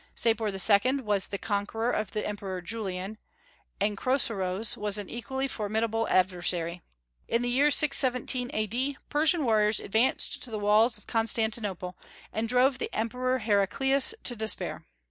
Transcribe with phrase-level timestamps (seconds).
[0.15, 0.95] Sapor II.
[1.03, 3.19] was the conqueror of the Emperor Julian,
[3.79, 6.81] and Chrosroes was an equally formidable adversary.
[7.27, 8.97] In the year 617 A.D.
[9.11, 11.95] Persian warriors advanced to the walls of Constantinople,
[12.33, 14.87] and drove the Emperor Heraclius to despair.